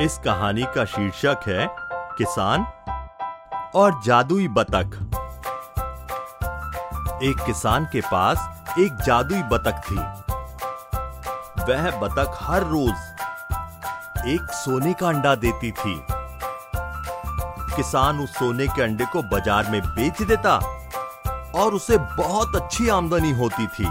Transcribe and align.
इस 0.00 0.16
कहानी 0.18 0.62
का 0.64 0.84
शीर्षक 0.84 1.40
है, 1.46 1.66
किसान 2.18 2.66
और 3.74 4.00
जादुई 4.04 4.46
बतख। 4.48 4.94
एक 7.22 7.42
किसान 7.46 7.84
के 7.84 8.00
पास 8.00 8.76
एक 8.78 8.96
जादुई 8.96 9.42
बतख 9.42 9.80
थी। 9.90 9.96
वह 11.64 11.90
बतख 12.00 12.38
हर 12.42 12.64
रोज 12.64 14.28
एक 14.28 14.52
सोने 14.52 14.92
का 14.92 15.08
अंडा 15.08 15.34
देती 15.34 15.70
थी। 15.72 15.98
किसान 17.76 18.20
उस 18.20 18.34
सोने 18.34 18.66
के 18.68 18.82
अंडे 18.82 19.04
को 19.04 19.22
बाज़ार 19.22 19.70
में 19.70 19.80
बेच 19.82 20.22
देता 20.22 20.56
और 21.54 21.74
उसे 21.74 21.98
बहुत 21.98 22.56
अच्छी 22.56 22.88
आमदनी 22.88 23.32
होती 23.32 23.66
थी। 23.66 23.90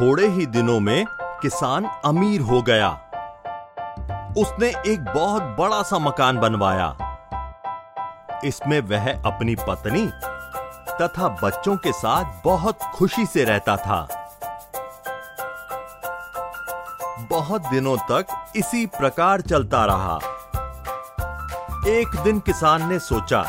थोड़े 0.00 0.28
ही 0.28 0.46
दिनों 0.46 0.80
में 0.80 1.04
किसान 1.42 1.90
अमीर 2.04 2.40
हो 2.40 2.62
गया। 2.62 2.96
उसने 4.36 4.68
एक 4.86 5.04
बहुत 5.04 5.42
बड़ा 5.58 5.82
सा 5.82 5.98
मकान 5.98 6.38
बनवाया। 6.38 6.86
इसमें 8.44 8.80
वह 8.80 9.10
अपनी 9.26 9.54
पत्नी 9.58 10.06
तथा 11.00 11.28
बच्चों 11.42 11.76
के 11.76 11.92
साथ 11.92 12.42
बहुत 12.44 12.78
खुशी 12.94 13.24
से 13.26 13.44
रहता 13.44 13.76
था। 13.76 14.06
बहुत 17.30 17.66
दिनों 17.66 17.96
तक 18.10 18.52
इसी 18.56 18.84
प्रकार 18.86 19.40
चलता 19.40 19.84
रहा। 19.84 20.18
एक 21.88 22.16
दिन 22.24 22.40
किसान 22.40 22.88
ने 22.88 22.98
सोचा 22.98 23.40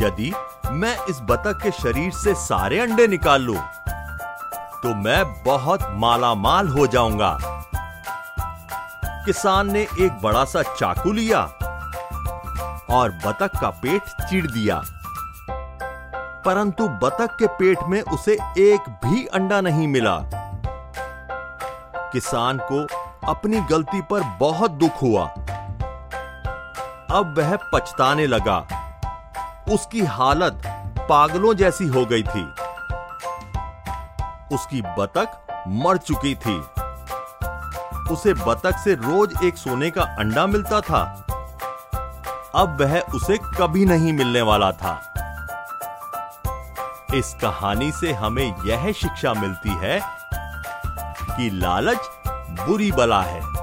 यदि 0.00 0.32
मैं 0.72 0.96
इस 1.06 1.20
बतख 1.20 1.62
के 1.62 1.70
शरीर 1.72 2.10
से 2.12 2.34
सारे 2.40 2.80
अंडे 2.80 3.06
निकाल 3.06 3.42
लूँ, 3.42 3.58
तो 4.82 4.94
मैं 4.96 5.24
बहुत 5.44 5.88
माला 5.94 6.34
माल 6.34 6.68
हो 6.68 6.86
जाऊँगा। 6.86 7.38
किसान 9.24 9.72
ने 9.72 9.80
एक 9.80 10.18
बड़ा 10.22 10.44
सा 10.44 10.62
चाकू 10.62 11.12
लिया 11.12 11.40
और 12.90 13.10
बतख 13.26 13.60
का 13.60 13.70
पेट 13.70 14.02
चिड़ 14.02 14.46
दिया। 14.46 14.82
परंतु 16.44 16.88
बतख 16.88 17.36
के 17.38 17.46
पेट 17.46 17.78
में 17.82 18.02
उसे 18.02 18.32
एक 18.58 18.80
भी 19.04 19.26
अंडा 19.26 19.60
नहीं 19.60 19.88
मिला। 19.88 20.20
किसान 22.12 22.60
को 22.72 22.86
अपनी 23.30 23.60
गलती 23.60 24.02
पर 24.02 24.20
बहुत 24.22 24.70
दुख 24.70 25.02
हुआ। 25.02 25.26
अब 27.10 27.34
वह 27.38 27.58
पछताने 27.74 28.26
लगा। 28.26 28.66
उसकी 29.72 30.04
हालत 30.04 30.62
पागलों 31.08 31.54
जैसी 31.54 31.86
हो 31.86 32.06
गई 32.06 32.22
थी। 32.22 32.44
उसकी 34.54 34.82
बतख 34.82 35.40
मर 35.68 35.96
चुकी 35.96 36.34
थी। 36.34 36.79
उसे 38.10 38.34
बतख 38.34 38.78
से 38.78 38.94
रोज 38.94 39.34
एक 39.44 39.56
सोने 39.56 39.90
का 39.90 40.02
अंडा 40.02 40.46
मिलता 40.46 40.80
था। 40.80 41.02
अब 42.54 42.80
वह 42.80 43.00
उसे 43.00 43.38
कभी 43.58 43.84
नहीं 43.84 44.12
मिलने 44.12 44.42
वाला 44.42 44.72
था। 44.72 45.00
इस 47.14 47.34
कहानी 47.34 47.92
से 47.92 48.12
हमें 48.12 48.54
यह 48.66 48.92
शिक्षा 48.92 49.34
मिलती 49.34 49.70
है 49.70 50.00
कि 51.30 51.50
लालच 51.50 52.10
बुरी 52.60 52.92
बला 52.92 53.22
है। 53.22 53.59